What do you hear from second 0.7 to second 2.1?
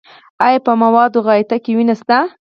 موادو غایطه کې وینه